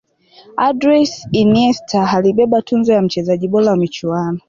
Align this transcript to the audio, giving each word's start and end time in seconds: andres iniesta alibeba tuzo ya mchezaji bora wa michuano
andres 0.67 1.09
iniesta 1.33 2.07
alibeba 2.13 2.61
tuzo 2.61 2.91
ya 2.93 3.01
mchezaji 3.01 3.47
bora 3.47 3.71
wa 3.71 3.77
michuano 3.77 4.39